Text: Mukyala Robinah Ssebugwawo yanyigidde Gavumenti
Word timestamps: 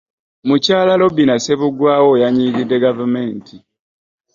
Mukyala 0.47 0.93
Robinah 1.01 1.39
Ssebugwawo 1.39 2.11
yanyigidde 2.23 2.75
Gavumenti 2.85 3.55